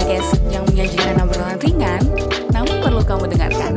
podcast 0.00 0.40
yang 0.48 0.64
menyajikan 0.64 1.12
obrolan 1.20 1.60
ringan, 1.60 2.00
namun 2.56 2.80
perlu 2.80 3.04
kamu 3.04 3.36
dengarkan. 3.36 3.72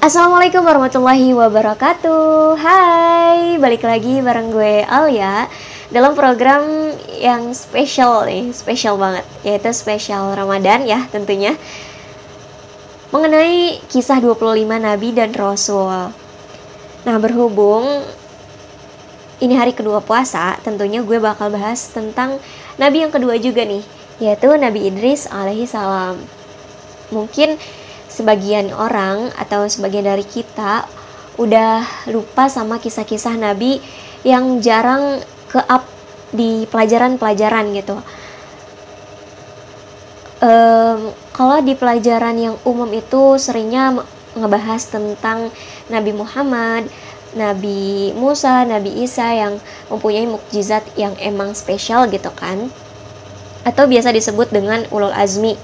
Assalamualaikum 0.00 0.64
warahmatullahi 0.64 1.36
wabarakatuh. 1.36 2.56
Hai, 2.56 3.60
balik 3.60 3.84
lagi 3.84 4.24
bareng 4.24 4.48
gue 4.48 4.80
Alia 4.88 5.44
Dalam 5.92 6.16
program 6.16 6.64
yang 7.20 7.52
spesial 7.52 8.24
nih, 8.24 8.48
spesial 8.56 8.96
banget 8.96 9.28
Yaitu 9.44 9.76
spesial 9.76 10.32
Ramadan 10.32 10.88
ya 10.88 11.04
tentunya. 11.12 11.52
Mengenai 13.12 13.76
kisah 13.92 14.24
25 14.24 14.72
Nabi 14.72 15.12
dan 15.12 15.36
Rasul. 15.36 16.16
Nah 17.04 17.16
berhubung 17.20 17.84
ini 19.44 19.52
hari 19.52 19.76
kedua 19.76 20.00
puasa 20.00 20.56
Tentunya 20.64 21.04
gue 21.04 21.20
bakal 21.20 21.52
bahas 21.52 21.92
tentang 21.92 22.40
Nabi 22.80 23.04
yang 23.04 23.12
kedua 23.12 23.36
juga 23.36 23.68
nih 23.68 23.97
Yaitu 24.18 24.50
Nabi 24.58 24.90
Idris 24.90 25.30
alaihi 25.30 25.66
salam 25.66 26.18
Mungkin 27.08 27.56
sebagian 28.10 28.74
orang 28.74 29.32
atau 29.38 29.64
sebagian 29.64 30.04
dari 30.04 30.26
kita 30.26 30.84
udah 31.38 31.86
lupa 32.10 32.50
sama 32.50 32.82
kisah-kisah 32.82 33.38
Nabi 33.38 33.78
yang 34.26 34.58
jarang 34.58 35.22
ke 35.48 35.62
up 35.70 35.86
di 36.34 36.66
pelajaran-pelajaran 36.68 37.72
gitu. 37.72 37.96
Um, 40.38 41.14
kalau 41.32 41.62
di 41.62 41.74
pelajaran 41.78 42.36
yang 42.36 42.56
umum 42.66 42.90
itu 42.92 43.38
seringnya 43.38 44.02
ngebahas 44.36 44.82
tentang 44.90 45.50
Nabi 45.88 46.12
Muhammad, 46.12 46.90
Nabi 47.34 48.12
Musa, 48.14 48.66
Nabi 48.66 49.02
Isa 49.02 49.32
yang 49.32 49.58
mempunyai 49.88 50.26
mukjizat 50.28 50.84
yang 50.98 51.14
emang 51.22 51.54
spesial 51.54 52.10
gitu 52.10 52.30
kan. 52.34 52.70
Atau 53.68 53.84
biasa 53.84 54.16
disebut 54.16 54.48
dengan 54.48 54.88
ulul 54.88 55.12
azmi 55.12 55.60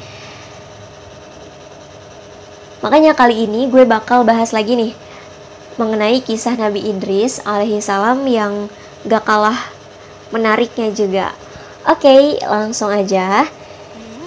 Makanya 2.85 3.17
kali 3.17 3.49
ini 3.49 3.65
gue 3.73 3.89
bakal 3.89 4.29
bahas 4.29 4.53
lagi 4.53 4.77
nih 4.77 4.93
mengenai 5.81 6.21
kisah 6.21 6.53
Nabi 6.53 6.85
Idris 6.85 7.41
alaihi 7.41 7.81
salam 7.81 8.29
yang 8.29 8.69
gak 9.09 9.25
kalah 9.25 9.57
menariknya 10.29 10.93
juga. 10.93 11.33
Oke, 11.89 12.37
langsung 12.45 12.93
aja. 12.93 13.49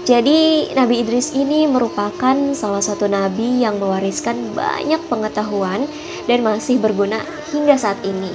Jadi 0.09 0.71
Nabi 0.73 1.05
Idris 1.05 1.37
ini 1.37 1.69
merupakan 1.69 2.33
salah 2.57 2.81
satu 2.81 3.05
nabi 3.05 3.61
yang 3.61 3.77
mewariskan 3.77 4.55
banyak 4.57 5.05
pengetahuan 5.05 5.85
dan 6.25 6.41
masih 6.41 6.81
berguna 6.81 7.21
hingga 7.53 7.77
saat 7.77 8.01
ini. 8.07 8.33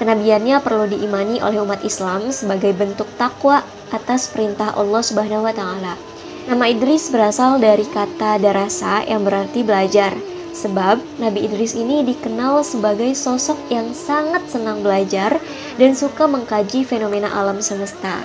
Kenabiannya 0.00 0.64
perlu 0.64 0.88
diimani 0.88 1.42
oleh 1.44 1.60
umat 1.60 1.84
Islam 1.84 2.32
sebagai 2.32 2.72
bentuk 2.72 3.10
takwa 3.20 3.66
atas 3.92 4.32
perintah 4.32 4.72
Allah 4.74 5.04
Subhanahu 5.04 5.44
wa 5.44 5.54
taala. 5.54 5.94
Nama 6.42 6.64
Idris 6.74 7.12
berasal 7.14 7.62
dari 7.62 7.86
kata 7.86 8.42
darasa 8.42 9.06
yang 9.06 9.22
berarti 9.22 9.62
belajar. 9.62 10.16
Sebab 10.52 11.00
Nabi 11.16 11.48
Idris 11.48 11.72
ini 11.72 12.04
dikenal 12.04 12.60
sebagai 12.60 13.14
sosok 13.16 13.56
yang 13.72 13.94
sangat 13.96 14.44
senang 14.52 14.84
belajar 14.84 15.40
dan 15.80 15.96
suka 15.96 16.28
mengkaji 16.28 16.84
fenomena 16.84 17.32
alam 17.32 17.62
semesta. 17.64 18.20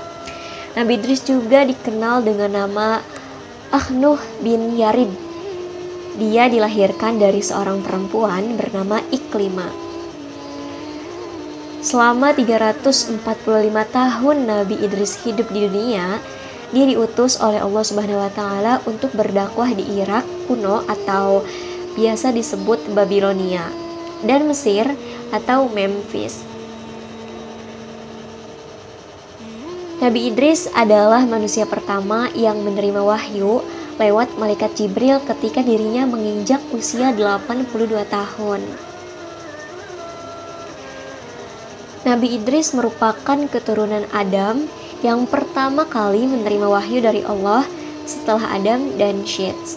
Nabi 0.75 0.99
Idris 0.99 1.23
juga 1.23 1.63
dikenal 1.63 2.27
dengan 2.27 2.51
nama 2.51 2.99
Ahnuh 3.71 4.19
bin 4.43 4.75
Yarid. 4.75 5.09
Dia 6.17 6.49
dilahirkan 6.49 7.21
dari 7.21 7.39
seorang 7.39 7.85
perempuan 7.85 8.57
bernama 8.57 8.99
Iklima. 9.13 9.86
Selama 11.87 12.35
345 12.35 13.23
tahun 13.95 14.35
Nabi 14.43 14.75
Idris 14.75 15.23
hidup 15.23 15.47
di 15.55 15.71
dunia, 15.71 16.19
dia 16.75 16.83
diutus 16.83 17.39
oleh 17.39 17.63
Allah 17.63 17.79
Subhanahu 17.79 18.19
wa 18.19 18.27
taala 18.27 18.83
untuk 18.83 19.15
berdakwah 19.15 19.71
di 19.71 19.87
Irak 19.95 20.27
kuno 20.51 20.83
atau 20.83 21.47
biasa 21.95 22.35
disebut 22.35 22.91
Babilonia 22.91 23.71
dan 24.19 24.51
Mesir 24.51 24.83
atau 25.31 25.71
Memphis. 25.71 26.43
Nabi 30.03 30.27
Idris 30.27 30.67
adalah 30.75 31.23
manusia 31.23 31.63
pertama 31.63 32.27
yang 32.35 32.67
menerima 32.67 32.99
wahyu 32.99 33.63
lewat 33.95 34.35
malaikat 34.35 34.75
Jibril 34.75 35.23
ketika 35.23 35.63
dirinya 35.63 36.03
menginjak 36.03 36.59
usia 36.75 37.15
82 37.15 37.95
tahun. 38.11 38.59
Nabi 42.07 42.39
Idris 42.39 42.71
merupakan 42.71 43.35
keturunan 43.51 44.07
Adam 44.15 44.63
yang 45.03 45.27
pertama 45.27 45.83
kali 45.83 46.23
menerima 46.23 46.71
wahyu 46.71 47.03
dari 47.03 47.19
Allah 47.27 47.67
setelah 48.07 48.47
Adam 48.55 48.95
dan 48.95 49.27
Syeds. 49.27 49.75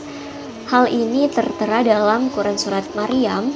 Hal 0.71 0.87
ini 0.87 1.27
tertera 1.27 1.83
dalam 1.83 2.31
Quran 2.31 2.55
Surat 2.55 2.87
Maryam 2.95 3.51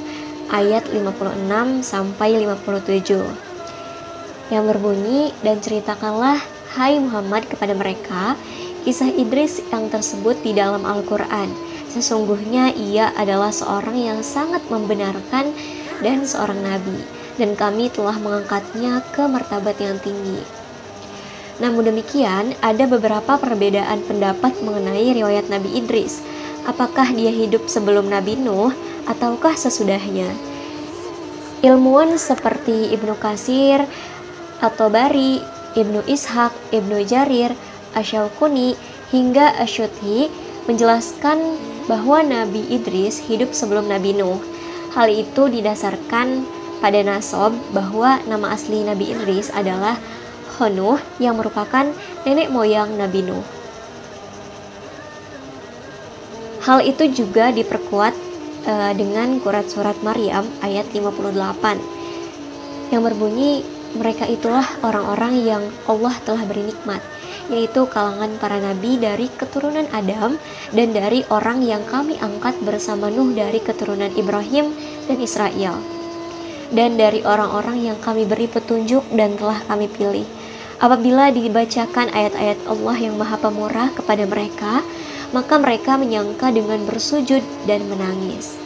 ayat 0.51 0.91
56 0.91 1.87
sampai 1.87 2.35
57 2.43 4.51
yang 4.51 4.67
berbunyi 4.67 5.31
dan 5.39 5.63
ceritakanlah 5.63 6.35
hai 6.75 6.99
Muhammad 6.99 7.47
kepada 7.47 7.71
mereka 7.71 8.35
kisah 8.83 9.07
Idris 9.07 9.63
yang 9.71 9.87
tersebut 9.87 10.35
di 10.43 10.51
dalam 10.51 10.83
Al-Quran 10.83 11.47
sesungguhnya 11.95 12.75
ia 12.75 13.15
adalah 13.15 13.55
seorang 13.55 13.95
yang 13.95 14.19
sangat 14.19 14.67
membenarkan 14.67 15.55
dan 16.03 16.27
seorang 16.27 16.59
nabi 16.59 17.14
dan 17.35 17.55
kami 17.55 17.91
telah 17.91 18.15
mengangkatnya 18.19 19.03
ke 19.11 19.23
martabat 19.27 19.75
yang 19.79 19.99
tinggi 19.99 20.43
namun 21.55 21.87
demikian, 21.87 22.51
ada 22.59 22.83
beberapa 22.83 23.39
perbedaan 23.39 24.03
pendapat 24.03 24.59
mengenai 24.59 25.15
riwayat 25.15 25.47
Nabi 25.47 25.79
Idris. 25.79 26.19
Apakah 26.67 27.15
dia 27.15 27.31
hidup 27.31 27.71
sebelum 27.71 28.11
Nabi 28.11 28.35
Nuh 28.35 28.75
ataukah 29.07 29.55
sesudahnya? 29.55 30.27
Ilmuwan 31.63 32.19
seperti 32.19 32.91
Ibnu 32.91 33.15
Kasir, 33.23 33.87
atau 34.59 34.91
Bari, 34.91 35.39
Ibnu 35.79 36.03
Ishaq, 36.03 36.75
Ibnu 36.75 37.07
Jarir, 37.07 37.55
Asyaukuni, 37.95 38.75
hingga 39.15 39.55
Asyuti 39.55 40.27
menjelaskan 40.67 41.39
bahwa 41.87 42.19
Nabi 42.19 42.67
Idris 42.67 43.23
hidup 43.23 43.55
sebelum 43.55 43.87
Nabi 43.87 44.11
Nuh. 44.11 44.43
Hal 44.91 45.07
itu 45.07 45.47
didasarkan 45.47 46.43
pada 46.79 46.99
nasob 47.01 47.55
bahwa 47.71 48.19
nama 48.27 48.55
asli 48.55 48.83
Nabi 48.83 49.15
Idris 49.15 49.51
adalah 49.51 49.99
Honuh 50.55 50.95
yang 51.19 51.35
merupakan 51.35 51.83
nenek 52.23 52.47
moyang 52.47 52.95
Nabi 52.95 53.27
Nuh. 53.27 53.43
Hal 56.63 56.81
itu 56.81 57.11
juga 57.11 57.51
diperkuat 57.51 58.15
uh, 58.65 58.91
dengan 58.97 59.37
Quran 59.43 59.67
Surat 59.69 59.97
Maryam 60.01 60.47
ayat 60.65 60.89
58 60.89 62.89
yang 62.89 63.01
berbunyi 63.01 63.65
mereka 63.95 64.27
itulah 64.27 64.65
orang-orang 64.83 65.39
yang 65.41 65.63
Allah 65.87 66.13
telah 66.27 66.43
beri 66.45 66.67
nikmat 66.67 67.01
yaitu 67.45 67.85
kalangan 67.85 68.41
para 68.41 68.57
nabi 68.57 68.97
dari 68.97 69.29
keturunan 69.29 69.85
Adam 69.93 70.41
dan 70.73 70.97
dari 70.97 71.21
orang 71.29 71.61
yang 71.61 71.85
kami 71.85 72.17
angkat 72.17 72.57
bersama 72.65 73.13
Nuh 73.13 73.37
dari 73.37 73.61
keturunan 73.61 74.09
Ibrahim 74.17 74.73
dan 75.05 75.17
Israel 75.21 75.77
dan 76.73 76.97
dari 76.97 77.21
orang-orang 77.21 77.91
yang 77.91 77.97
kami 77.99 78.25
beri 78.25 78.49
petunjuk 78.49 79.05
dan 79.13 79.37
telah 79.37 79.61
kami 79.67 79.89
pilih 79.89 80.25
Apabila 80.75 81.31
dibacakan 81.31 82.11
ayat-ayat 82.11 82.67
Allah 82.67 82.95
yang 82.99 83.15
Maha 83.15 83.39
Pemurah 83.39 83.95
kepada 83.95 84.27
mereka, 84.27 84.83
maka 85.31 85.55
mereka 85.55 85.95
menyangka 85.95 86.51
dengan 86.51 86.83
bersujud 86.83 87.39
dan 87.63 87.87
menangis. 87.87 88.59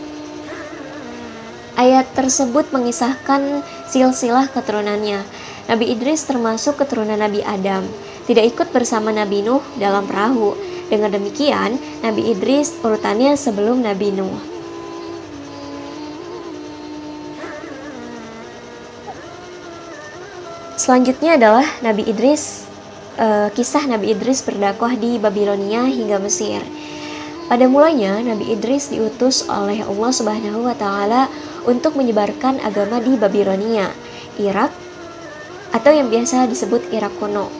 Ayat 1.77 2.09
tersebut 2.17 2.73
mengisahkan 2.73 3.61
silsilah 3.87 4.49
keturunannya. 4.49 5.21
Nabi 5.69 5.85
Idris 5.93 6.25
termasuk 6.25 6.81
keturunan 6.81 7.21
Nabi 7.21 7.45
Adam, 7.45 7.85
tidak 8.25 8.57
ikut 8.57 8.73
bersama 8.73 9.13
Nabi 9.13 9.45
Nuh 9.45 9.61
dalam 9.77 10.09
perahu. 10.09 10.57
Dengan 10.89 11.13
demikian, 11.13 11.77
Nabi 12.01 12.33
Idris 12.33 12.73
urutannya 12.81 13.37
sebelum 13.37 13.85
Nabi 13.85 14.09
Nuh. 14.17 14.58
Selanjutnya 20.89 21.37
adalah 21.37 21.69
Nabi 21.85 22.01
Idris, 22.01 22.65
uh, 23.21 23.53
kisah 23.53 23.85
Nabi 23.85 24.09
Idris 24.09 24.41
berdakwah 24.41 24.97
di 24.97 25.21
Babilonia 25.21 25.85
hingga 25.85 26.17
Mesir. 26.17 26.65
Pada 27.45 27.69
mulanya 27.69 28.17
Nabi 28.25 28.57
Idris 28.57 28.89
diutus 28.89 29.45
oleh 29.45 29.85
Allah 29.85 30.09
Subhanahu 30.09 30.65
wa 30.65 30.73
taala 30.73 31.29
untuk 31.69 31.93
menyebarkan 31.93 32.57
agama 32.65 32.97
di 32.97 33.13
Babilonia, 33.21 33.93
Irak 34.41 34.73
atau 35.77 35.93
yang 35.93 36.09
biasa 36.09 36.49
disebut 36.49 36.89
Irak 36.89 37.13
kuno. 37.21 37.53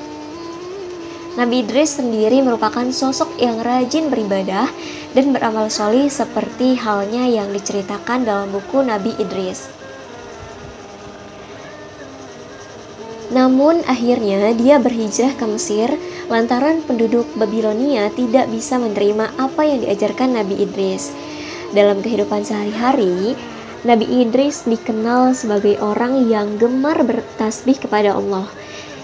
Nabi 1.38 1.62
Idris 1.62 2.02
sendiri 2.02 2.42
merupakan 2.42 2.90
sosok 2.90 3.38
yang 3.38 3.62
rajin 3.62 4.10
beribadah 4.10 4.74
dan 5.14 5.38
beramal 5.38 5.70
solih 5.70 6.10
seperti 6.10 6.82
halnya 6.82 7.30
yang 7.30 7.54
diceritakan 7.54 8.26
dalam 8.26 8.50
buku 8.50 8.82
Nabi 8.82 9.14
Idris. 9.22 9.79
Namun 13.30 13.86
akhirnya 13.86 14.50
dia 14.58 14.82
berhijrah 14.82 15.38
ke 15.38 15.46
Mesir 15.46 15.90
lantaran 16.34 16.82
penduduk 16.82 17.30
Babilonia 17.38 18.10
tidak 18.10 18.50
bisa 18.50 18.82
menerima 18.82 19.38
apa 19.38 19.62
yang 19.70 19.86
diajarkan 19.86 20.34
Nabi 20.34 20.66
Idris. 20.66 21.14
Dalam 21.70 22.02
kehidupan 22.02 22.42
sehari-hari, 22.42 23.38
Nabi 23.86 24.26
Idris 24.26 24.66
dikenal 24.66 25.38
sebagai 25.38 25.78
orang 25.78 26.26
yang 26.26 26.58
gemar 26.58 27.06
bertasbih 27.06 27.78
kepada 27.78 28.18
Allah. 28.18 28.50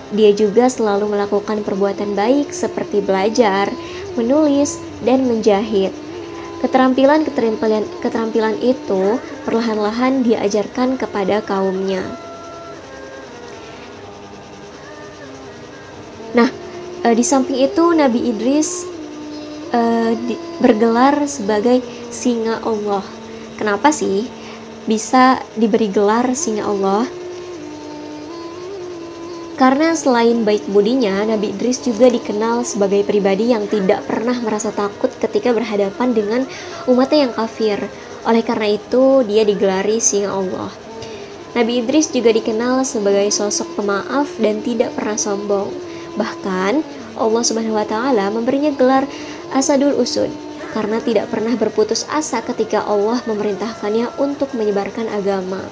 Dia 0.10 0.34
juga 0.34 0.74
selalu 0.74 1.14
melakukan 1.14 1.62
perbuatan 1.62 2.18
baik 2.18 2.50
seperti 2.50 3.06
belajar, 3.06 3.70
menulis, 4.18 4.82
dan 5.06 5.30
menjahit. 5.30 5.94
Keterampilan 6.66 7.22
keterampilan 7.30 7.86
keterampilan 8.02 8.58
itu 8.58 9.22
perlahan-lahan 9.46 10.26
diajarkan 10.26 10.98
kepada 10.98 11.46
kaumnya. 11.46 12.02
Nah, 16.36 16.52
e, 17.06 17.14
di 17.14 17.22
samping 17.22 17.62
itu 17.62 17.94
Nabi 17.94 18.34
Idris 18.34 18.82
e, 19.70 19.82
di, 20.26 20.34
bergelar 20.58 21.30
sebagai 21.30 21.86
singa 22.10 22.66
Allah. 22.66 23.06
Kenapa 23.62 23.94
sih 23.94 24.26
bisa 24.90 25.38
diberi 25.54 25.94
gelar 25.94 26.34
singa 26.34 26.66
Allah? 26.66 27.06
Karena 29.56 29.96
selain 29.96 30.44
baik 30.44 30.68
budinya, 30.68 31.24
Nabi 31.24 31.56
Idris 31.56 31.80
juga 31.80 32.12
dikenal 32.12 32.68
sebagai 32.68 33.08
pribadi 33.08 33.56
yang 33.56 33.72
tidak 33.72 34.04
pernah 34.04 34.36
merasa 34.44 34.68
takut 34.76 35.08
ketika 35.16 35.56
berhadapan 35.56 36.12
dengan 36.12 36.42
umatnya 36.92 37.24
yang 37.24 37.32
kafir. 37.32 37.80
Oleh 38.28 38.44
karena 38.44 38.76
itu, 38.76 39.24
dia 39.24 39.48
digelari 39.48 40.04
singa 40.04 40.36
Allah. 40.36 40.68
Nabi 41.56 41.80
Idris 41.80 42.12
juga 42.12 42.36
dikenal 42.36 42.84
sebagai 42.84 43.32
sosok 43.32 43.80
pemaaf 43.80 44.28
dan 44.44 44.60
tidak 44.60 44.92
pernah 44.92 45.16
sombong. 45.16 45.85
Bahkan, 46.16 46.74
Allah 47.16 47.44
Subhanahu 47.44 47.80
wa 47.80 47.88
taala 47.88 48.28
memberinya 48.32 48.72
gelar 48.76 49.08
Asadul 49.56 49.96
Usud 49.96 50.32
karena 50.76 51.00
tidak 51.00 51.32
pernah 51.32 51.56
berputus 51.56 52.04
asa 52.12 52.44
ketika 52.44 52.84
Allah 52.84 53.24
memerintahkannya 53.24 54.20
untuk 54.20 54.52
menyebarkan 54.52 55.08
agama. 55.08 55.64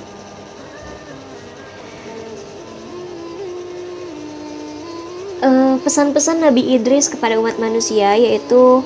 Eh, 5.44 5.76
pesan-pesan 5.84 6.40
Nabi 6.40 6.72
Idris 6.72 7.12
kepada 7.12 7.36
umat 7.36 7.60
manusia 7.60 8.16
yaitu 8.16 8.80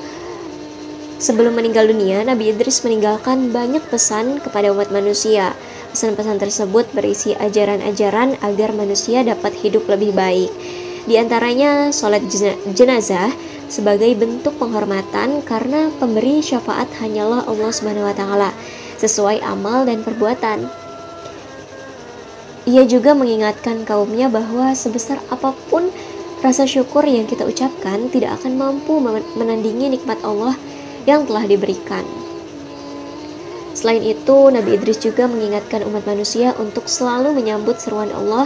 sebelum 1.22 1.54
meninggal 1.54 1.86
dunia 1.86 2.26
Nabi 2.26 2.50
Idris 2.50 2.82
meninggalkan 2.82 3.54
banyak 3.54 3.86
pesan 3.94 4.42
kepada 4.42 4.74
umat 4.74 4.90
manusia. 4.90 5.54
Pesan-pesan 5.94 6.42
tersebut 6.42 6.90
berisi 6.98 7.38
ajaran-ajaran 7.38 8.42
agar 8.42 8.74
manusia 8.74 9.22
dapat 9.22 9.54
hidup 9.54 9.86
lebih 9.86 10.18
baik. 10.18 10.50
Di 11.08 11.16
antaranya 11.16 11.96
sholat 11.96 12.28
jenazah 12.76 13.32
sebagai 13.72 14.12
bentuk 14.20 14.60
penghormatan 14.60 15.40
karena 15.48 15.88
pemberi 15.96 16.44
syafaat 16.44 16.92
hanyalah 17.00 17.48
Allah 17.48 17.72
Subhanahu 17.72 18.06
wa 18.06 18.16
taala 18.16 18.52
sesuai 19.00 19.40
amal 19.40 19.88
dan 19.88 20.04
perbuatan. 20.04 20.68
Ia 22.68 22.84
juga 22.84 23.16
mengingatkan 23.16 23.88
kaumnya 23.88 24.28
bahwa 24.28 24.76
sebesar 24.76 25.24
apa 25.32 25.56
pun 25.72 25.88
Rasa 26.38 26.70
syukur 26.70 27.02
yang 27.02 27.26
kita 27.26 27.50
ucapkan 27.50 28.14
tidak 28.14 28.38
akan 28.38 28.62
mampu 28.62 29.02
menandingi 29.34 29.90
nikmat 29.90 30.22
Allah 30.22 30.54
yang 31.10 31.26
telah 31.26 31.50
diberikan. 31.50 32.06
Selain 33.74 34.06
itu, 34.06 34.54
Nabi 34.54 34.78
Idris 34.78 35.02
juga 35.02 35.26
mengingatkan 35.26 35.82
umat 35.90 36.06
manusia 36.06 36.54
untuk 36.62 36.86
selalu 36.86 37.34
menyambut 37.34 37.82
seruan 37.82 38.14
Allah 38.14 38.46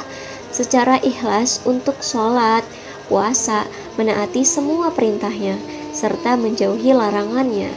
secara 0.52 1.00
ikhlas 1.00 1.64
untuk 1.64 2.00
sholat, 2.04 2.64
puasa, 3.08 3.68
menaati 3.96 4.44
semua 4.44 4.92
perintahnya, 4.92 5.60
serta 5.92 6.36
menjauhi 6.40 6.96
larangannya. 6.96 7.72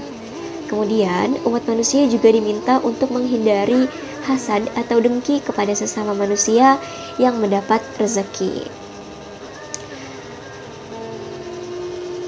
Kemudian, 0.71 1.39
umat 1.47 1.67
manusia 1.71 2.07
juga 2.11 2.35
diminta 2.35 2.83
untuk 2.83 3.15
menghindari 3.15 3.87
hasad 4.27 4.67
atau 4.75 4.99
dengki 4.99 5.39
kepada 5.45 5.71
sesama 5.77 6.17
manusia 6.17 6.83
yang 7.21 7.39
mendapat 7.39 7.85
rezeki. 8.01 8.67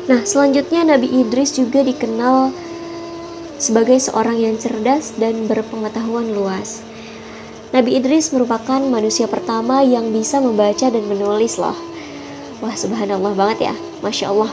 Nah, 0.06 0.22
selanjutnya 0.22 0.86
Nabi 0.86 1.10
Idris 1.10 1.58
juga 1.58 1.82
dikenal 1.82 2.54
sebagai 3.58 3.98
seorang 3.98 4.38
yang 4.38 4.54
cerdas 4.54 5.18
dan 5.18 5.50
berpengetahuan 5.50 6.30
luas. 6.30 6.85
Nabi 7.76 8.00
Idris 8.00 8.32
merupakan 8.32 8.80
manusia 8.80 9.28
pertama 9.28 9.84
yang 9.84 10.08
bisa 10.08 10.40
membaca 10.40 10.88
dan 10.88 11.04
menulis 11.04 11.60
loh. 11.60 11.76
Wah, 12.64 12.72
subhanallah 12.72 13.36
banget 13.36 13.68
ya. 13.68 13.74
Masya 14.00 14.32
Allah. 14.32 14.48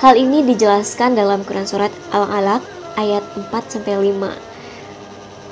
Hal 0.00 0.16
ini 0.16 0.40
dijelaskan 0.40 1.12
dalam 1.12 1.44
Quran 1.44 1.68
Surat 1.68 1.92
Al-Alaq 2.16 2.64
ayat 2.96 3.20
4-5. 3.52 3.84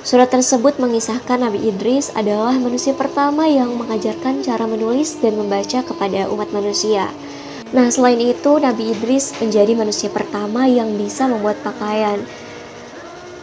Surat 0.01 0.33
tersebut 0.33 0.81
mengisahkan 0.81 1.45
Nabi 1.45 1.69
Idris 1.69 2.09
adalah 2.17 2.57
manusia 2.57 2.97
pertama 2.97 3.45
yang 3.45 3.77
mengajarkan 3.77 4.41
cara 4.41 4.65
menulis 4.65 5.21
dan 5.21 5.37
membaca 5.37 5.85
kepada 5.85 6.25
umat 6.33 6.57
manusia. 6.57 7.13
Nah, 7.77 7.93
selain 7.93 8.17
itu, 8.17 8.57
Nabi 8.57 8.97
Idris 8.97 9.37
menjadi 9.45 9.77
manusia 9.77 10.09
pertama 10.09 10.65
yang 10.65 10.97
bisa 10.97 11.29
membuat 11.29 11.61
pakaian. 11.61 12.25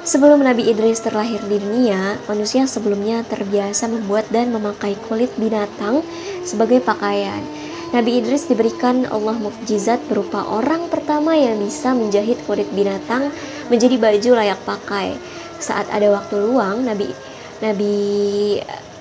Sebelum 0.10 0.42
Nabi 0.42 0.66
Idris 0.66 1.06
terlahir 1.06 1.38
di 1.46 1.62
dunia, 1.62 2.18
manusia 2.26 2.66
sebelumnya 2.66 3.22
terbiasa 3.30 3.86
membuat 3.86 4.26
dan 4.34 4.50
memakai 4.50 4.98
kulit 5.06 5.30
binatang 5.38 6.02
sebagai 6.42 6.82
pakaian. 6.82 7.46
Nabi 7.94 8.18
Idris 8.18 8.50
diberikan 8.50 9.06
Allah 9.14 9.38
mukjizat 9.38 10.02
berupa 10.10 10.50
orang 10.50 10.90
pertama 10.90 11.38
yang 11.38 11.62
bisa 11.62 11.94
menjahit 11.94 12.42
kulit 12.50 12.66
binatang 12.74 13.30
menjadi 13.70 14.02
baju 14.02 14.30
layak 14.34 14.58
pakai. 14.66 15.14
Saat 15.62 15.86
ada 15.94 16.10
waktu 16.10 16.42
luang, 16.42 16.90
Nabi 16.90 17.14
Nabi 17.62 17.94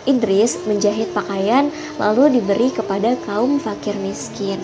Idris 0.05 0.61
menjahit 0.69 1.09
pakaian 1.17 1.73
lalu 1.97 2.37
diberi 2.37 2.69
kepada 2.69 3.17
kaum 3.25 3.57
fakir 3.57 3.97
miskin. 3.97 4.61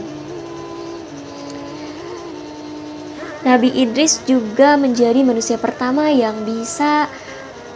Nabi 3.44 3.68
Idris 3.76 4.24
juga 4.24 4.80
menjadi 4.80 5.20
manusia 5.20 5.60
pertama 5.60 6.08
yang 6.08 6.48
bisa 6.48 7.12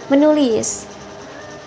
menulis. 0.08 0.88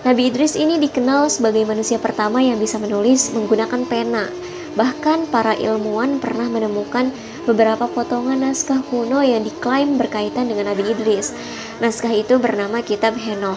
Nabi 0.02 0.26
Idris 0.26 0.58
ini 0.58 0.82
dikenal 0.82 1.30
sebagai 1.30 1.62
manusia 1.62 2.02
pertama 2.02 2.42
yang 2.42 2.58
bisa 2.58 2.82
menulis 2.82 3.30
menggunakan 3.30 3.86
pena. 3.86 4.26
Bahkan 4.74 5.30
para 5.30 5.54
ilmuwan 5.54 6.18
pernah 6.18 6.50
menemukan 6.50 7.14
beberapa 7.46 7.86
potongan 7.86 8.42
naskah 8.42 8.82
kuno 8.90 9.22
yang 9.22 9.46
diklaim 9.46 9.94
berkaitan 9.94 10.50
dengan 10.50 10.74
Nabi 10.74 10.98
Idris. 10.98 11.30
Naskah 11.78 12.10
itu 12.10 12.42
bernama 12.42 12.82
Kitab 12.82 13.14
Henoh. 13.14 13.54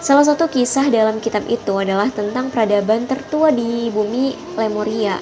Salah 0.00 0.24
satu 0.24 0.48
kisah 0.48 0.88
dalam 0.88 1.20
kitab 1.20 1.44
itu 1.44 1.76
adalah 1.76 2.08
tentang 2.08 2.48
peradaban 2.48 3.04
tertua 3.04 3.52
di 3.52 3.92
bumi 3.92 4.32
Lemuria, 4.56 5.20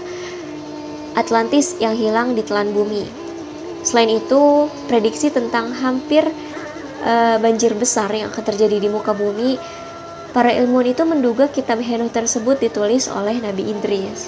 Atlantis 1.19 1.81
yang 1.83 1.99
hilang 1.99 2.39
di 2.39 2.47
telan 2.47 2.71
bumi. 2.71 3.26
Selain 3.87 4.11
itu, 4.11 4.67
prediksi 4.91 5.31
tentang 5.31 5.71
hampir 5.71 6.27
uh, 7.07 7.39
banjir 7.39 7.71
besar 7.79 8.11
yang 8.11 8.35
akan 8.35 8.43
terjadi 8.43 8.83
di 8.83 8.91
muka 8.91 9.15
bumi, 9.15 9.55
para 10.35 10.51
ilmuwan 10.51 10.91
itu 10.91 11.07
menduga 11.07 11.47
kitab 11.47 11.79
Henoh 11.79 12.11
tersebut 12.11 12.59
ditulis 12.59 13.07
oleh 13.07 13.39
Nabi 13.39 13.71
Idris. 13.71 14.27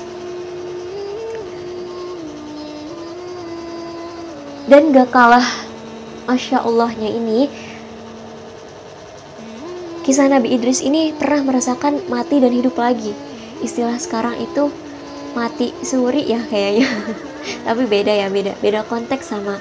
Dan 4.70 4.94
gak 4.94 5.10
kalah 5.10 5.48
Masya 6.28 6.60
Allahnya 6.60 7.08
ini 7.08 7.48
Kisah 10.04 10.28
Nabi 10.28 10.60
Idris 10.60 10.84
ini 10.84 11.16
pernah 11.16 11.40
merasakan 11.40 12.04
mati 12.12 12.36
dan 12.36 12.52
hidup 12.52 12.76
lagi 12.76 13.16
Istilah 13.64 13.96
sekarang 13.96 14.36
itu 14.36 14.68
mati 15.36 15.74
suri 15.84 16.28
ya 16.28 16.40
kayaknya. 16.46 16.88
Tapi 17.66 17.82
beda 17.88 18.12
ya 18.12 18.28
beda 18.28 18.56
beda 18.60 18.84
konteks 18.86 19.28
sama 19.28 19.56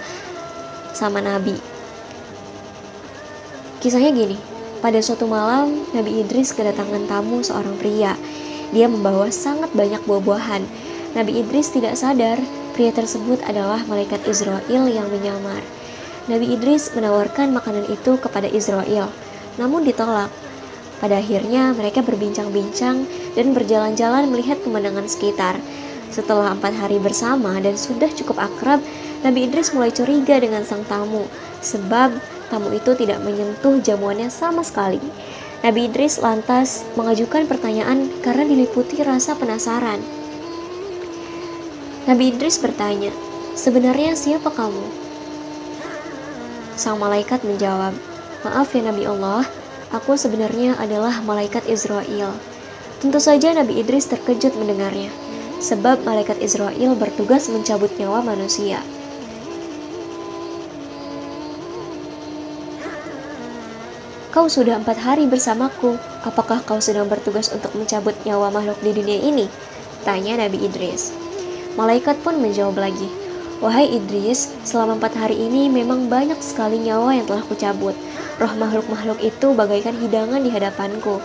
sama 0.94 1.20
Nabi. 1.24 1.56
Kisahnya 3.84 4.12
gini 4.12 4.38
pada 4.84 5.00
suatu 5.02 5.26
malam 5.26 5.88
Nabi 5.92 6.22
Idris 6.22 6.54
kedatangan 6.54 7.08
tamu 7.10 7.42
seorang 7.44 7.76
pria. 7.80 8.14
Dia 8.76 8.92
membawa 8.92 9.32
sangat 9.32 9.72
banyak 9.72 10.04
buah-buahan. 10.04 10.64
Nabi 11.16 11.40
Idris 11.40 11.72
tidak 11.72 11.96
sadar 11.96 12.36
pria 12.76 12.92
tersebut 12.92 13.40
adalah 13.48 13.82
malaikat 13.88 14.22
Israel 14.28 14.62
yang 14.68 15.08
menyamar. 15.08 15.64
Nabi 16.28 16.52
Idris 16.52 16.92
menawarkan 16.92 17.56
makanan 17.56 17.88
itu 17.88 18.20
kepada 18.20 18.52
Israel 18.52 19.08
namun 19.58 19.84
ditolak 19.84 20.30
pada 20.98 21.22
akhirnya 21.22 21.74
mereka 21.78 22.02
berbincang-bincang 22.02 23.06
dan 23.38 23.48
berjalan-jalan 23.54 24.30
melihat 24.34 24.58
pemandangan 24.66 25.06
sekitar. 25.06 25.62
Setelah 26.10 26.56
empat 26.56 26.74
hari 26.74 26.98
bersama 26.98 27.60
dan 27.60 27.76
sudah 27.76 28.10
cukup 28.10 28.40
akrab, 28.40 28.80
Nabi 29.22 29.46
Idris 29.46 29.76
mulai 29.76 29.92
curiga 29.92 30.40
dengan 30.40 30.64
sang 30.64 30.88
tamu, 30.88 31.28
sebab 31.60 32.16
tamu 32.48 32.72
itu 32.74 32.96
tidak 32.96 33.22
menyentuh 33.22 33.78
jamuannya 33.84 34.32
sama 34.32 34.64
sekali. 34.64 35.04
Nabi 35.62 35.90
Idris 35.90 36.22
lantas 36.22 36.86
mengajukan 36.94 37.50
pertanyaan 37.50 38.10
karena 38.22 38.46
diliputi 38.46 39.02
rasa 39.02 39.34
penasaran. 39.36 40.00
Nabi 42.08 42.32
Idris 42.32 42.62
bertanya, 42.62 43.12
"Sebenarnya 43.58 44.16
siapa 44.16 44.48
kamu?" 44.48 44.86
Sang 46.78 47.02
malaikat 47.02 47.42
menjawab, 47.44 47.98
"Maaf 48.48 48.72
ya 48.72 48.86
Nabi 48.86 49.04
Allah, 49.10 49.44
aku 49.94 50.20
sebenarnya 50.20 50.76
adalah 50.80 51.22
malaikat 51.24 51.66
Israel." 51.70 52.36
Tentu 52.98 53.22
saja 53.22 53.54
Nabi 53.54 53.78
Idris 53.78 54.10
terkejut 54.10 54.58
mendengarnya, 54.58 55.14
sebab 55.62 56.02
malaikat 56.02 56.42
Israel 56.42 56.98
bertugas 56.98 57.46
mencabut 57.46 57.94
nyawa 58.02 58.26
manusia. 58.26 58.82
Kau 64.34 64.46
sudah 64.46 64.78
empat 64.78 65.02
hari 65.02 65.26
bersamaku. 65.26 65.98
Apakah 66.22 66.62
kau 66.62 66.78
sedang 66.78 67.10
bertugas 67.10 67.50
untuk 67.50 67.74
mencabut 67.74 68.14
nyawa 68.22 68.54
makhluk 68.54 68.78
di 68.86 68.94
dunia 68.94 69.18
ini? 69.18 69.50
Tanya 70.06 70.38
Nabi 70.42 70.62
Idris. 70.62 71.10
Malaikat 71.74 72.22
pun 72.22 72.38
menjawab 72.38 72.78
lagi, 72.78 73.10
Wahai 73.58 73.90
Idris, 73.90 74.54
selama 74.62 75.02
empat 75.02 75.18
hari 75.18 75.34
ini 75.34 75.66
memang 75.66 76.14
banyak 76.14 76.38
sekali 76.46 76.78
nyawa 76.78 77.18
yang 77.18 77.26
telah 77.26 77.42
kucabut. 77.42 77.98
Roh 78.38 78.54
makhluk-makhluk 78.54 79.18
itu 79.18 79.58
bagaikan 79.58 79.98
hidangan 79.98 80.46
di 80.46 80.54
hadapanku. 80.54 81.18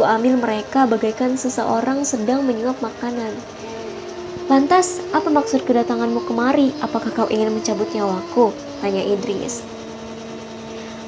Kuambil 0.00 0.40
mereka 0.40 0.88
bagaikan 0.88 1.36
seseorang 1.36 2.08
sedang 2.08 2.48
menyuap 2.48 2.80
makanan. 2.80 3.36
Lantas, 4.48 5.04
apa 5.12 5.28
maksud 5.28 5.68
kedatanganmu 5.68 6.24
kemari? 6.24 6.72
Apakah 6.80 7.12
kau 7.12 7.28
ingin 7.28 7.52
mencabut 7.52 7.92
nyawaku? 7.92 8.56
Tanya 8.80 9.04
Idris. 9.04 9.60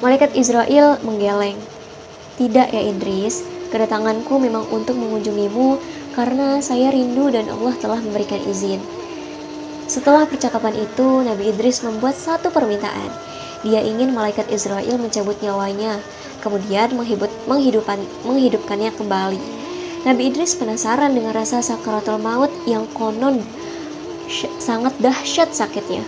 Malaikat 0.05 0.37
Israel 0.37 1.01
menggeleng. 1.01 1.57
Tidak 2.37 2.69
ya 2.69 2.81
Idris, 2.85 3.41
kedatanganku 3.73 4.37
memang 4.37 4.69
untuk 4.69 4.93
mengunjungimu 4.93 5.81
karena 6.13 6.61
saya 6.61 6.93
rindu 6.93 7.33
dan 7.33 7.49
Allah 7.49 7.73
telah 7.81 7.97
memberikan 7.97 8.37
izin. 8.45 8.96
Setelah 9.87 10.27
percakapan 10.27 10.75
itu, 10.75 11.23
Nabi 11.23 11.55
Idris 11.55 11.79
membuat 11.79 12.19
satu 12.19 12.51
permintaan. 12.51 13.07
Dia 13.63 13.79
ingin 13.79 14.11
malaikat 14.11 14.51
Israel 14.51 14.99
mencabut 14.99 15.39
nyawanya, 15.39 15.97
kemudian 16.43 16.91
menghidupan, 17.47 17.99
menghidupkannya 18.27 18.91
kembali. 18.93 19.39
Nabi 20.03 20.21
Idris 20.29 20.59
penasaran 20.59 21.15
dengan 21.15 21.33
rasa 21.33 21.63
sakaratul 21.63 22.19
maut 22.19 22.51
yang 22.69 22.85
konon 22.93 23.41
sangat 24.59 24.91
dahsyat 24.99 25.55
sakitnya. 25.55 26.03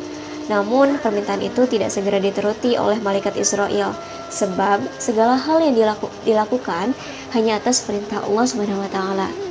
Namun, 0.52 1.00
permintaan 1.00 1.46
itu 1.46 1.64
tidak 1.70 1.94
segera 1.94 2.20
diteruti 2.20 2.76
oleh 2.76 2.98
malaikat 3.00 3.38
Israel, 3.40 3.96
sebab 4.28 4.82
segala 4.98 5.38
hal 5.38 5.62
yang 5.62 5.78
dilaku, 5.78 6.10
dilakukan 6.26 6.92
hanya 7.32 7.62
atas 7.62 7.86
perintah 7.86 8.26
Allah 8.26 8.46
taala. 8.90 9.49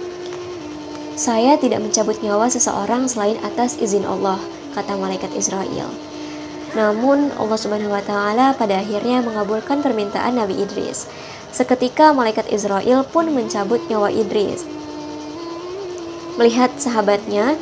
Saya 1.18 1.58
tidak 1.58 1.82
mencabut 1.82 2.22
nyawa 2.22 2.46
seseorang 2.46 3.10
selain 3.10 3.34
atas 3.42 3.75
izin 3.82 4.06
Allah, 4.06 4.38
kata 4.78 4.94
malaikat 4.94 5.34
Israel. 5.34 5.90
Namun, 6.78 7.34
Allah 7.34 7.58
Subhanahu 7.58 7.90
wa 7.90 8.04
taala 8.06 8.54
pada 8.54 8.78
akhirnya 8.78 9.18
mengabulkan 9.26 9.82
permintaan 9.82 10.38
Nabi 10.38 10.62
Idris. 10.62 11.10
Seketika 11.50 12.14
malaikat 12.14 12.46
Israel 12.54 13.02
pun 13.02 13.34
mencabut 13.34 13.82
nyawa 13.90 14.14
Idris. 14.14 14.62
Melihat 16.38 16.70
sahabatnya 16.78 17.58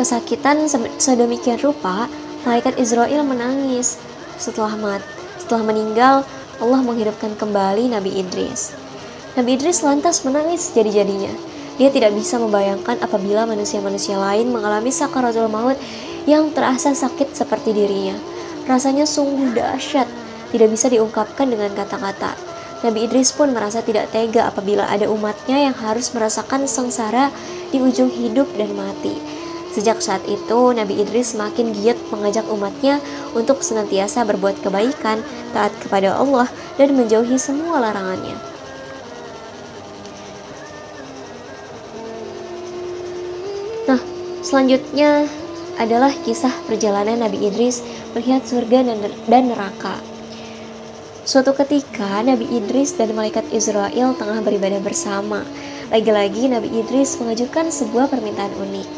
kesakitan 0.00 0.64
sedemikian 0.96 1.60
rupa, 1.60 2.08
Malaikat 2.46 2.78
Israel 2.78 3.26
menangis. 3.26 3.98
Setelah 4.38 4.78
mat, 4.78 5.02
setelah 5.36 5.66
meninggal, 5.66 6.22
Allah 6.62 6.80
menghidupkan 6.80 7.34
kembali 7.34 7.90
Nabi 7.90 8.22
Idris. 8.22 8.72
Nabi 9.34 9.58
Idris 9.58 9.82
lantas 9.82 10.22
menangis 10.22 10.70
jadi-jadinya. 10.70 11.34
Dia 11.78 11.94
tidak 11.94 12.10
bisa 12.18 12.42
membayangkan 12.42 12.98
apabila 12.98 13.46
manusia-manusia 13.46 14.18
lain 14.18 14.50
mengalami 14.50 14.90
sakaratul 14.90 15.46
maut 15.46 15.78
yang 16.26 16.50
terasa 16.50 16.90
sakit 16.90 17.32
seperti 17.32 17.70
dirinya. 17.70 18.18
Rasanya 18.66 19.06
sungguh 19.06 19.54
dahsyat, 19.54 20.10
tidak 20.50 20.68
bisa 20.74 20.90
diungkapkan 20.90 21.46
dengan 21.46 21.70
kata-kata. 21.72 22.34
Nabi 22.82 23.06
Idris 23.10 23.34
pun 23.34 23.50
merasa 23.50 23.82
tidak 23.82 24.10
tega 24.14 24.50
apabila 24.50 24.86
ada 24.86 25.06
umatnya 25.10 25.58
yang 25.70 25.74
harus 25.74 26.14
merasakan 26.14 26.66
sengsara 26.66 27.30
di 27.74 27.78
ujung 27.82 28.10
hidup 28.10 28.46
dan 28.54 28.70
mati. 28.74 29.18
Sejak 29.74 30.02
saat 30.02 30.22
itu, 30.26 30.74
Nabi 30.74 30.98
Idris 30.98 31.38
semakin 31.38 31.70
giat 31.74 31.98
mengajak 32.10 32.46
umatnya 32.50 32.98
untuk 33.34 33.62
senantiasa 33.62 34.26
berbuat 34.26 34.62
kebaikan, 34.62 35.22
taat 35.54 35.70
kepada 35.78 36.18
Allah, 36.18 36.50
dan 36.74 36.98
menjauhi 36.98 37.38
semua 37.38 37.78
larangannya. 37.82 38.57
Selanjutnya 44.48 45.28
adalah 45.76 46.08
kisah 46.24 46.64
perjalanan 46.64 47.20
Nabi 47.20 47.52
Idris 47.52 47.84
melihat 48.16 48.40
surga 48.48 48.80
dan 49.28 49.44
neraka. 49.52 50.00
Suatu 51.28 51.52
ketika, 51.52 52.24
Nabi 52.24 52.48
Idris 52.56 52.96
dan 52.96 53.12
malaikat 53.12 53.44
Israel 53.52 54.16
tengah 54.16 54.40
beribadah 54.40 54.80
bersama. 54.80 55.44
Lagi-lagi, 55.92 56.48
Nabi 56.48 56.72
Idris 56.80 57.20
mengajukan 57.20 57.68
sebuah 57.68 58.08
permintaan 58.08 58.56
unik. 58.56 58.88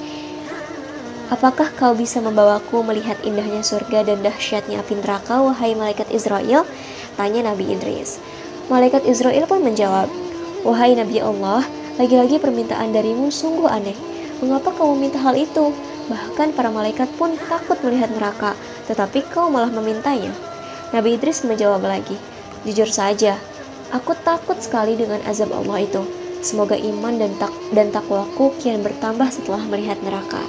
Apakah 1.35 1.75
kau 1.75 1.99
bisa 1.99 2.23
membawaku 2.23 2.87
melihat 2.87 3.19
indahnya 3.27 3.67
surga 3.67 4.07
dan 4.07 4.23
dahsyatnya 4.23 4.79
api 4.79 5.03
neraka, 5.03 5.43
wahai 5.43 5.75
malaikat 5.75 6.07
Israel? 6.15 6.63
Tanya 7.19 7.51
Nabi 7.51 7.75
Idris. 7.75 8.23
Malaikat 8.71 9.03
Israel 9.03 9.51
pun 9.51 9.67
menjawab, 9.67 10.07
Wahai 10.63 10.95
Nabi 10.95 11.19
Allah, 11.19 11.67
lagi-lagi 11.99 12.39
permintaan 12.39 12.95
darimu 12.95 13.35
sungguh 13.35 13.67
aneh. 13.67 14.20
Mengapa 14.41 14.73
kau 14.73 14.97
meminta 14.97 15.21
hal 15.21 15.37
itu? 15.37 15.73
Bahkan 16.09 16.57
para 16.57 16.73
malaikat 16.73 17.13
pun 17.21 17.37
takut 17.47 17.77
melihat 17.85 18.09
neraka, 18.11 18.57
tetapi 18.89 19.23
kau 19.29 19.53
malah 19.53 19.69
memintanya. 19.69 20.33
Nabi 20.91 21.21
Idris 21.21 21.45
menjawab 21.47 21.85
lagi, 21.85 22.17
Jujur 22.61 22.93
saja, 22.93 23.41
aku 23.89 24.13
takut 24.21 24.57
sekali 24.61 24.93
dengan 24.97 25.21
azab 25.25 25.49
Allah 25.53 25.85
itu. 25.85 26.05
Semoga 26.41 26.77
iman 26.77 27.21
dan, 27.21 27.33
tak 27.37 27.53
dan 27.73 27.93
takwaku 27.93 28.53
kian 28.61 28.81
bertambah 28.81 29.29
setelah 29.29 29.61
melihat 29.69 30.01
neraka. 30.01 30.41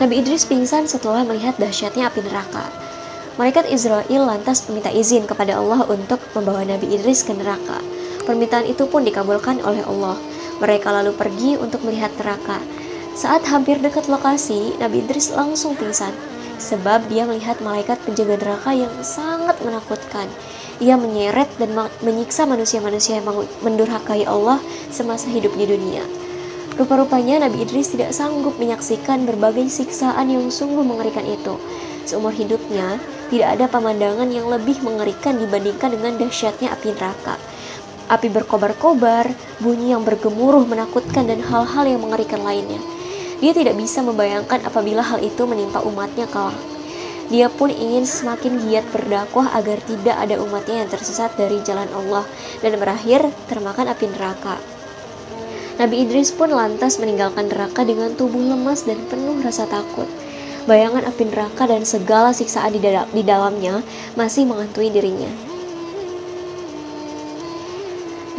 Nabi 0.00 0.24
Idris 0.24 0.48
pingsan 0.48 0.88
setelah 0.88 1.20
melihat 1.28 1.60
dahsyatnya 1.60 2.08
api 2.08 2.24
neraka. 2.24 2.72
Malaikat 3.36 3.68
Israel 3.68 4.24
lantas 4.24 4.64
meminta 4.68 4.88
izin 4.88 5.28
kepada 5.28 5.60
Allah 5.60 5.84
untuk 5.84 6.20
membawa 6.32 6.64
Nabi 6.64 6.96
Idris 6.96 7.24
ke 7.24 7.36
neraka. 7.36 7.80
Permintaan 8.24 8.64
itu 8.68 8.88
pun 8.88 9.04
dikabulkan 9.04 9.60
oleh 9.60 9.84
Allah. 9.84 10.16
Mereka 10.60 10.88
lalu 10.92 11.16
pergi 11.16 11.56
untuk 11.56 11.82
melihat 11.82 12.12
neraka. 12.20 12.60
Saat 13.16 13.48
hampir 13.48 13.80
dekat 13.80 14.06
lokasi, 14.06 14.76
Nabi 14.78 15.02
Idris 15.02 15.32
langsung 15.32 15.74
pingsan 15.74 16.12
sebab 16.60 17.08
dia 17.08 17.24
melihat 17.24 17.58
malaikat 17.64 17.96
penjaga 18.04 18.36
neraka 18.36 18.70
yang 18.76 18.92
sangat 19.00 19.56
menakutkan. 19.64 20.28
Ia 20.78 21.00
menyeret 21.00 21.48
dan 21.56 21.72
menyiksa 22.04 22.44
manusia-manusia 22.44 23.18
yang 23.20 23.26
mendurhakai 23.64 24.28
Allah 24.28 24.60
semasa 24.92 25.32
hidup 25.32 25.56
di 25.56 25.64
dunia. 25.64 26.04
Rupa-rupanya 26.76 27.44
Nabi 27.44 27.66
Idris 27.66 27.92
tidak 27.92 28.16
sanggup 28.16 28.56
menyaksikan 28.56 29.28
berbagai 29.28 29.68
siksaan 29.68 30.32
yang 30.32 30.48
sungguh 30.48 30.84
mengerikan 30.84 31.26
itu. 31.28 31.56
Seumur 32.08 32.32
hidupnya, 32.32 32.96
tidak 33.28 33.48
ada 33.58 33.66
pemandangan 33.68 34.28
yang 34.32 34.48
lebih 34.48 34.80
mengerikan 34.80 35.36
dibandingkan 35.36 35.92
dengan 35.92 36.16
dahsyatnya 36.16 36.72
api 36.72 36.96
neraka. 36.96 37.36
Api 38.10 38.26
berkobar-kobar, 38.26 39.30
bunyi 39.62 39.94
yang 39.94 40.02
bergemuruh 40.02 40.66
menakutkan 40.66 41.30
dan 41.30 41.38
hal-hal 41.46 41.86
yang 41.86 42.02
mengerikan 42.02 42.42
lainnya. 42.42 42.82
Dia 43.38 43.54
tidak 43.54 43.78
bisa 43.78 44.02
membayangkan 44.02 44.66
apabila 44.66 44.98
hal 44.98 45.22
itu 45.22 45.46
menimpa 45.46 45.78
umatnya 45.86 46.26
kelak. 46.26 46.58
Dia 47.30 47.46
pun 47.46 47.70
ingin 47.70 48.02
semakin 48.02 48.66
giat 48.66 48.82
berdakwah 48.90 49.54
agar 49.54 49.78
tidak 49.86 50.18
ada 50.18 50.42
umatnya 50.42 50.82
yang 50.82 50.90
tersesat 50.90 51.30
dari 51.38 51.62
jalan 51.62 51.86
Allah 51.94 52.26
dan 52.58 52.74
berakhir 52.82 53.30
termakan 53.46 53.94
api 53.94 54.10
neraka. 54.10 54.58
Nabi 55.78 56.02
Idris 56.02 56.34
pun 56.34 56.50
lantas 56.50 56.98
meninggalkan 56.98 57.46
neraka 57.46 57.86
dengan 57.86 58.18
tubuh 58.18 58.42
lemas 58.42 58.90
dan 58.90 58.98
penuh 59.06 59.38
rasa 59.38 59.70
takut. 59.70 60.10
Bayangan 60.66 61.06
api 61.06 61.30
neraka 61.30 61.70
dan 61.70 61.86
segala 61.86 62.34
siksaan 62.34 62.74
di, 62.74 62.82
dal 62.82 63.06
di 63.14 63.22
dalamnya 63.22 63.86
masih 64.18 64.50
menghantui 64.50 64.90
dirinya. 64.90 65.49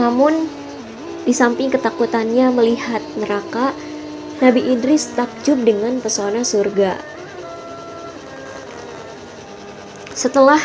Namun, 0.01 0.49
di 1.29 1.33
samping 1.37 1.69
ketakutannya 1.69 2.49
melihat 2.49 3.05
neraka, 3.21 3.77
Nabi 4.41 4.73
Idris 4.73 5.13
takjub 5.13 5.61
dengan 5.61 6.01
pesona 6.01 6.41
surga. 6.41 6.97
Setelah 10.17 10.57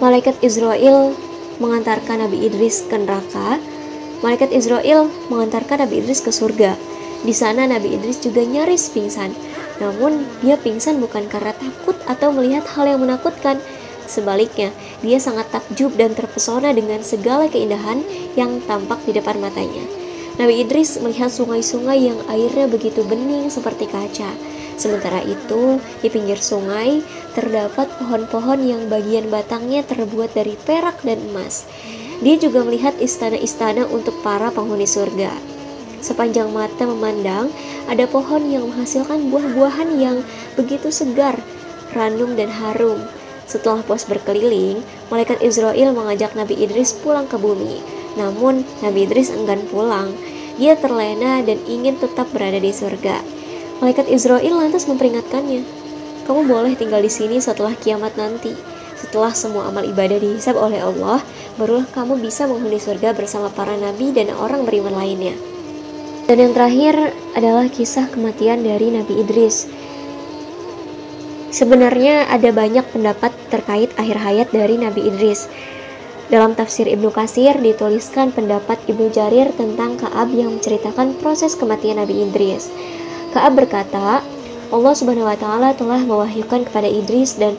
malaikat 0.00 0.40
Israel 0.40 1.12
mengantarkan 1.60 2.24
Nabi 2.24 2.48
Idris 2.48 2.88
ke 2.88 2.96
neraka, 2.96 3.60
Malaikat 4.24 4.56
Israel 4.56 5.12
mengantarkan 5.28 5.84
Nabi 5.84 6.00
Idris 6.00 6.24
ke 6.24 6.32
surga. 6.32 6.80
Di 7.28 7.36
sana 7.36 7.68
Nabi 7.68 7.92
Idris 7.92 8.24
juga 8.24 8.40
nyaris 8.40 8.88
pingsan. 8.88 9.36
Namun 9.84 10.24
dia 10.40 10.56
pingsan 10.56 10.96
bukan 10.96 11.28
karena 11.28 11.52
takut 11.52 11.92
atau 12.08 12.32
melihat 12.32 12.64
hal 12.72 12.88
yang 12.88 13.04
menakutkan, 13.04 13.60
Sebaliknya, 14.04 14.70
dia 15.00 15.16
sangat 15.16 15.48
takjub 15.48 15.96
dan 15.96 16.12
terpesona 16.12 16.76
dengan 16.76 17.00
segala 17.00 17.48
keindahan 17.48 18.04
yang 18.36 18.60
tampak 18.68 19.00
di 19.08 19.16
depan 19.16 19.40
matanya. 19.40 19.84
Nabi 20.34 20.66
Idris 20.66 20.98
melihat 20.98 21.30
sungai-sungai 21.30 22.10
yang 22.10 22.18
airnya 22.26 22.66
begitu 22.66 23.06
bening 23.06 23.46
seperti 23.48 23.86
kaca. 23.86 24.34
Sementara 24.74 25.22
itu, 25.22 25.78
di 26.02 26.10
pinggir 26.10 26.42
sungai 26.42 26.98
terdapat 27.38 27.86
pohon-pohon 28.02 28.58
yang 28.66 28.90
bagian 28.90 29.30
batangnya 29.30 29.86
terbuat 29.86 30.34
dari 30.34 30.58
perak 30.66 30.98
dan 31.06 31.22
emas. 31.30 31.62
Dia 32.18 32.34
juga 32.34 32.66
melihat 32.66 32.98
istana-istana 32.98 33.86
untuk 33.86 34.18
para 34.26 34.50
penghuni 34.50 34.90
surga. 34.90 35.30
Sepanjang 36.02 36.50
mata 36.50 36.84
memandang, 36.84 37.54
ada 37.86 38.04
pohon 38.10 38.50
yang 38.50 38.66
menghasilkan 38.68 39.30
buah-buahan 39.30 39.88
yang 39.96 40.20
begitu 40.58 40.90
segar, 40.90 41.38
ranum 41.94 42.34
dan 42.34 42.50
harum. 42.50 43.06
Setelah 43.44 43.84
puas 43.84 44.08
berkeliling, 44.08 44.80
malaikat 45.12 45.44
Israel 45.44 45.92
mengajak 45.92 46.32
Nabi 46.32 46.56
Idris 46.64 46.96
pulang 46.96 47.28
ke 47.28 47.36
bumi. 47.36 47.84
Namun, 48.16 48.64
Nabi 48.80 49.04
Idris 49.04 49.28
enggan 49.28 49.68
pulang. 49.68 50.16
Dia 50.56 50.78
terlena 50.78 51.42
dan 51.42 51.58
ingin 51.66 51.98
tetap 51.98 52.30
berada 52.30 52.62
di 52.62 52.70
surga. 52.70 53.20
Malaikat 53.82 54.06
Israel 54.06 54.54
lantas 54.54 54.86
memperingatkannya, 54.86 55.66
"Kamu 56.24 56.46
boleh 56.46 56.78
tinggal 56.78 57.02
di 57.02 57.10
sini 57.10 57.42
setelah 57.42 57.74
kiamat 57.74 58.14
nanti. 58.14 58.54
Setelah 58.94 59.34
semua 59.34 59.68
amal 59.68 59.84
ibadah 59.84 60.16
dihisab 60.16 60.56
oleh 60.56 60.80
Allah, 60.80 61.20
barulah 61.58 61.84
kamu 61.90 62.22
bisa 62.22 62.46
menghuni 62.46 62.78
surga 62.78 63.12
bersama 63.12 63.50
para 63.52 63.74
nabi 63.76 64.14
dan 64.14 64.32
orang 64.32 64.62
beriman 64.64 64.94
lainnya." 64.94 65.34
Dan 66.24 66.40
yang 66.40 66.52
terakhir 66.56 67.12
adalah 67.36 67.68
kisah 67.68 68.08
kematian 68.08 68.64
dari 68.64 68.88
Nabi 68.88 69.20
Idris. 69.20 69.68
Sebenarnya 71.54 72.26
ada 72.26 72.50
banyak 72.50 72.82
pendapat 72.90 73.30
terkait 73.46 73.94
akhir 73.94 74.18
hayat 74.18 74.48
dari 74.50 74.74
Nabi 74.74 75.06
Idris. 75.06 75.46
Dalam 76.26 76.58
tafsir 76.58 76.90
Ibnu 76.90 77.14
Kasir 77.14 77.54
dituliskan 77.62 78.34
pendapat 78.34 78.82
Ibnu 78.90 79.14
Jarir 79.14 79.54
tentang 79.54 79.94
Kaab 79.94 80.34
yang 80.34 80.58
menceritakan 80.58 81.14
proses 81.22 81.54
kematian 81.54 82.02
Nabi 82.02 82.26
Idris. 82.26 82.74
Kaab 83.30 83.54
berkata, 83.54 84.18
Allah 84.74 84.94
Subhanahu 84.98 85.30
wa 85.30 85.38
taala 85.38 85.70
telah 85.78 86.02
mewahyukan 86.02 86.66
kepada 86.66 86.90
Idris 86.90 87.38
dan 87.38 87.54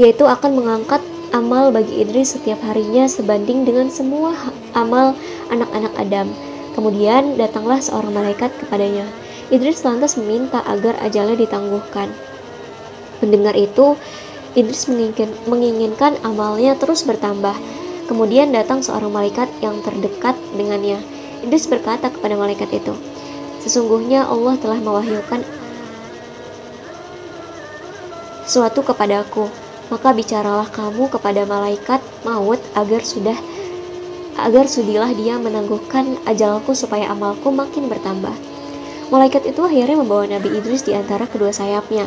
yaitu 0.00 0.24
akan 0.24 0.56
mengangkat 0.56 1.04
amal 1.36 1.68
bagi 1.68 2.00
Idris 2.00 2.32
setiap 2.32 2.64
harinya 2.64 3.04
sebanding 3.04 3.68
dengan 3.68 3.92
semua 3.92 4.32
amal 4.72 5.12
anak-anak 5.52 5.92
Adam 6.00 6.32
Kemudian 6.78 7.34
datanglah 7.34 7.82
seorang 7.82 8.14
malaikat 8.14 8.54
kepadanya. 8.62 9.02
Idris 9.50 9.82
lantas 9.82 10.14
meminta 10.14 10.62
agar 10.62 10.94
ajalnya 11.02 11.34
ditangguhkan. 11.34 12.06
Mendengar 13.18 13.54
itu, 13.58 13.98
Idris 14.54 14.86
menginginkan, 14.90 15.30
menginginkan 15.46 16.12
amalnya 16.22 16.74
terus 16.78 17.04
bertambah. 17.06 17.54
Kemudian 18.08 18.50
datang 18.50 18.80
seorang 18.80 19.12
malaikat 19.12 19.52
yang 19.60 19.78
terdekat 19.84 20.34
dengannya. 20.56 21.02
Idris 21.44 21.68
berkata 21.68 22.08
kepada 22.08 22.34
malaikat 22.34 22.72
itu, 22.72 22.96
Sesungguhnya 23.58 24.24
Allah 24.24 24.54
telah 24.56 24.78
mewahyukan 24.80 25.42
sesuatu 28.48 28.80
kepadaku, 28.80 29.50
maka 29.92 30.16
bicaralah 30.16 30.72
kamu 30.72 31.12
kepada 31.12 31.44
malaikat 31.44 32.00
maut 32.24 32.56
agar 32.72 33.04
sudah 33.04 33.36
agar 34.38 34.70
sudilah 34.70 35.10
dia 35.12 35.36
menangguhkan 35.36 36.16
ajalku 36.24 36.72
supaya 36.72 37.10
amalku 37.10 37.50
makin 37.50 37.90
bertambah. 37.90 38.32
Malaikat 39.12 39.50
itu 39.50 39.60
akhirnya 39.64 39.98
membawa 39.98 40.24
Nabi 40.30 40.54
Idris 40.56 40.86
di 40.86 40.94
antara 40.94 41.26
kedua 41.26 41.50
sayapnya, 41.50 42.06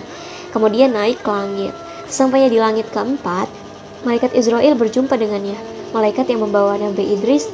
kemudian 0.51 0.93
naik 0.93 1.19
ke 1.23 1.31
langit. 1.31 1.73
Sampainya 2.11 2.51
di 2.51 2.59
langit 2.59 2.87
keempat, 2.91 3.47
malaikat 4.03 4.35
Israel 4.35 4.75
berjumpa 4.75 5.15
dengannya. 5.15 5.55
Malaikat 5.91 6.31
yang 6.31 6.47
membawa 6.47 6.79
Nabi 6.79 7.15
Idris 7.15 7.51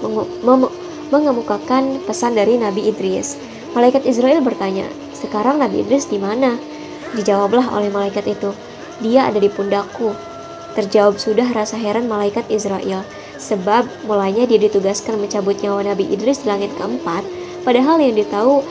mengemukakan 1.10 2.02
pesan 2.06 2.38
dari 2.38 2.58
Nabi 2.62 2.90
Idris. 2.90 3.38
Malaikat 3.74 4.06
Israel 4.06 4.42
bertanya, 4.46 4.86
"Sekarang 5.14 5.58
Nabi 5.62 5.82
Idris 5.86 6.10
di 6.10 6.22
mana?" 6.22 6.58
Dijawablah 7.18 7.74
oleh 7.74 7.90
malaikat 7.90 8.26
itu, 8.30 8.54
"Dia 9.02 9.30
ada 9.30 9.42
di 9.42 9.50
pundakku." 9.50 10.14
Terjawab 10.78 11.18
sudah 11.18 11.50
rasa 11.50 11.78
heran 11.78 12.06
malaikat 12.06 12.46
Israel. 12.54 13.02
Sebab 13.38 14.10
mulanya 14.10 14.46
dia 14.50 14.58
ditugaskan 14.58 15.18
mencabut 15.22 15.58
nyawa 15.62 15.94
Nabi 15.94 16.10
Idris 16.10 16.42
di 16.42 16.50
langit 16.50 16.74
keempat, 16.78 17.22
padahal 17.62 18.02
yang 18.02 18.18
ditahu 18.18 18.66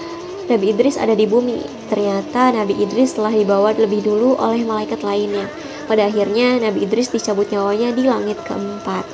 Nabi 0.46 0.70
Idris 0.70 0.94
ada 0.94 1.14
di 1.18 1.26
bumi. 1.26 1.58
Ternyata 1.90 2.54
Nabi 2.54 2.78
Idris 2.78 3.18
telah 3.18 3.34
dibawa 3.34 3.74
lebih 3.74 4.02
dulu 4.06 4.38
oleh 4.38 4.62
malaikat 4.62 5.02
lainnya. 5.02 5.50
Pada 5.90 6.06
akhirnya 6.06 6.62
Nabi 6.62 6.86
Idris 6.86 7.10
dicabut 7.10 7.50
nyawanya 7.50 7.94
di 7.94 8.06
langit 8.06 8.38
keempat. 8.46 9.06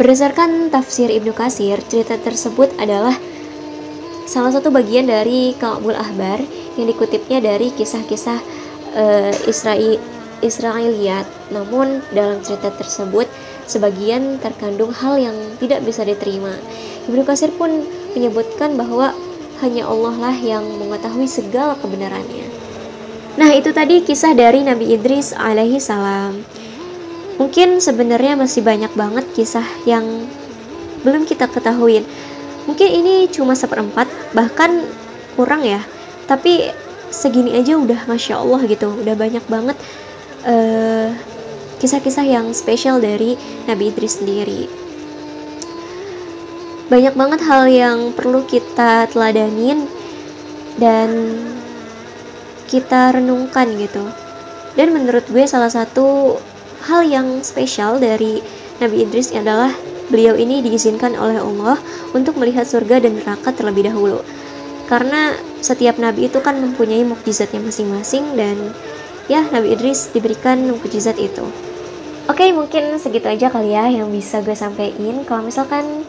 Berdasarkan 0.00 0.72
tafsir 0.72 1.12
Ibnu 1.12 1.36
Kasir, 1.36 1.76
cerita 1.84 2.16
tersebut 2.16 2.72
adalah 2.80 3.12
salah 4.24 4.48
satu 4.48 4.72
bagian 4.72 5.04
dari 5.04 5.52
Ka'bul 5.60 5.92
Ahbar 5.92 6.40
yang 6.80 6.88
dikutipnya 6.88 7.44
dari 7.44 7.68
kisah-kisah 7.76 8.40
uh, 8.96 9.32
Israel 9.44 10.00
Israiliyat. 10.40 11.52
Namun 11.52 12.00
dalam 12.16 12.40
cerita 12.40 12.72
tersebut 12.72 13.28
sebagian 13.68 14.40
terkandung 14.40 14.90
hal 14.96 15.20
yang 15.20 15.36
tidak 15.60 15.84
bisa 15.84 16.00
diterima. 16.08 16.56
Ibnu 17.10 17.26
Kasir 17.26 17.50
pun 17.58 17.82
menyebutkan 18.14 18.78
bahwa 18.78 19.10
hanya 19.60 19.90
Allah 19.90 20.14
lah 20.30 20.36
yang 20.38 20.62
mengetahui 20.78 21.26
segala 21.26 21.74
kebenarannya. 21.76 22.46
Nah, 23.36 23.50
itu 23.52 23.74
tadi 23.74 24.00
kisah 24.06 24.32
dari 24.32 24.62
Nabi 24.62 24.94
Idris 24.94 25.34
alaihi 25.34 25.82
salam. 25.82 26.40
Mungkin 27.36 27.82
sebenarnya 27.82 28.38
masih 28.38 28.62
banyak 28.62 28.92
banget 28.94 29.26
kisah 29.34 29.66
yang 29.84 30.06
belum 31.02 31.24
kita 31.24 31.48
ketahui. 31.48 32.04
Mungkin 32.68 32.88
ini 32.88 33.26
cuma 33.32 33.56
seperempat, 33.56 34.06
bahkan 34.36 34.84
kurang 35.34 35.64
ya. 35.64 35.80
Tapi 36.28 36.70
segini 37.10 37.56
aja 37.58 37.74
udah 37.74 38.06
masya 38.06 38.38
Allah 38.38 38.60
gitu, 38.70 38.92
udah 38.92 39.16
banyak 39.18 39.44
banget 39.50 39.76
kisah 40.40 42.00
kisah-kisah 42.00 42.28
yang 42.28 42.52
spesial 42.52 43.00
dari 43.00 43.40
Nabi 43.64 43.88
Idris 43.88 44.20
sendiri. 44.20 44.68
Banyak 46.90 47.14
banget 47.14 47.40
hal 47.46 47.70
yang 47.70 48.10
perlu 48.18 48.42
kita 48.50 49.06
teladanin 49.14 49.86
dan 50.74 51.38
kita 52.66 53.14
renungkan 53.14 53.78
gitu. 53.78 54.02
Dan 54.74 54.90
menurut 54.90 55.22
gue 55.30 55.46
salah 55.46 55.70
satu 55.70 56.38
hal 56.90 57.06
yang 57.06 57.46
spesial 57.46 58.02
dari 58.02 58.42
Nabi 58.82 59.06
Idris 59.06 59.30
adalah 59.30 59.70
beliau 60.10 60.34
ini 60.34 60.58
diizinkan 60.66 61.14
oleh 61.14 61.38
Allah 61.38 61.78
untuk 62.10 62.34
melihat 62.42 62.66
surga 62.66 63.06
dan 63.06 63.22
neraka 63.22 63.54
terlebih 63.54 63.86
dahulu. 63.86 64.26
Karena 64.90 65.38
setiap 65.62 66.02
nabi 66.02 66.26
itu 66.26 66.42
kan 66.42 66.58
mempunyai 66.58 67.06
mukjizatnya 67.06 67.62
masing-masing 67.62 68.34
dan 68.34 68.74
ya 69.30 69.46
Nabi 69.54 69.78
Idris 69.78 70.10
diberikan 70.10 70.58
mukjizat 70.66 71.14
itu. 71.22 71.46
Oke, 72.26 72.50
mungkin 72.50 72.98
segitu 72.98 73.30
aja 73.30 73.46
kali 73.50 73.74
ya 73.74 73.86
yang 73.86 74.10
bisa 74.10 74.42
gue 74.42 74.54
sampaikan. 74.58 75.22
Kalau 75.22 75.46
misalkan 75.46 76.02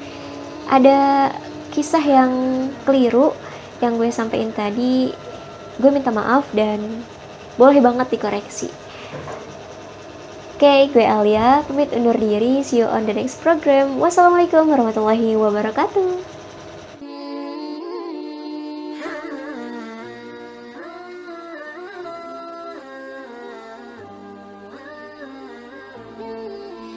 ada 0.71 1.29
kisah 1.75 2.01
yang 2.01 2.31
keliru 2.88 3.36
yang 3.84 3.99
gue 3.99 4.07
sampaikan 4.07 4.55
tadi, 4.55 5.12
gue 5.75 5.91
minta 5.91 6.15
maaf 6.15 6.47
dan 6.55 7.03
boleh 7.60 7.84
banget 7.84 8.15
dikoreksi. 8.15 8.71
Oke, 10.55 10.93
gue 10.93 11.01
Alia, 11.01 11.65
pamit 11.65 11.89
undur 11.91 12.13
diri. 12.13 12.62
See 12.62 12.86
you 12.86 12.88
on 12.88 13.10
the 13.10 13.17
next 13.17 13.41
program. 13.41 13.97
Wassalamualaikum 13.97 14.69
warahmatullahi 14.69 15.34
wabarakatuh. 15.34 16.30